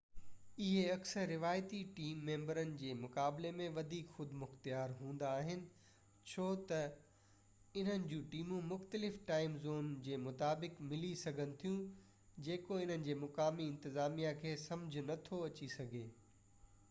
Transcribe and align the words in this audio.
اهي 0.65 0.83
اڪثر 0.91 1.25
روايتي 1.31 1.79
ٽيم 1.97 2.21
ميمبرن 2.29 2.69
جي 2.77 2.87
مقابلي 3.01 3.49
۾ 3.57 3.65
وڌيڪ 3.75 4.07
خودمختيار 4.15 4.95
هوندا 5.01 5.27
آهن 5.41 5.61
ڇو 6.31 6.47
تہ 6.71 6.79
انهن 7.81 8.07
جون 8.13 8.23
ٽيمون 8.31 8.65
مختلف 8.71 9.19
ٽائيم 9.29 9.57
زون 9.67 9.93
جي 10.09 10.17
مطابق 10.29 10.81
ملي 10.93 11.13
سگهن 11.25 11.53
ٿيون 11.65 11.77
جيڪو 12.49 12.79
انهن 12.85 13.05
جي 13.11 13.19
مقامي 13.27 13.69
انتظاميا 13.75 14.33
کي 14.41 14.57
سمجهہ 14.65 15.07
نٿو 15.11 15.43
اڇي 15.51 15.71
سگهي 15.77 16.03